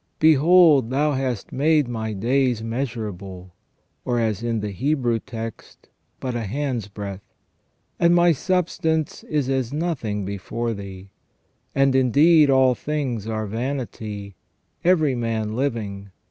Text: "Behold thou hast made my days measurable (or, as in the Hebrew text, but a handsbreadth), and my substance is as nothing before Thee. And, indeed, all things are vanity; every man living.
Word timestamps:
"Behold 0.17 0.89
thou 0.89 1.11
hast 1.11 1.51
made 1.51 1.87
my 1.87 2.11
days 2.11 2.63
measurable 2.63 3.53
(or, 4.03 4.19
as 4.19 4.41
in 4.41 4.59
the 4.59 4.71
Hebrew 4.71 5.19
text, 5.19 5.89
but 6.19 6.33
a 6.33 6.41
handsbreadth), 6.41 7.21
and 7.99 8.15
my 8.15 8.31
substance 8.31 9.23
is 9.23 9.47
as 9.47 9.71
nothing 9.71 10.25
before 10.25 10.73
Thee. 10.73 11.11
And, 11.75 11.93
indeed, 11.95 12.49
all 12.49 12.73
things 12.73 13.27
are 13.27 13.45
vanity; 13.45 14.33
every 14.83 15.13
man 15.13 15.55
living. 15.55 16.09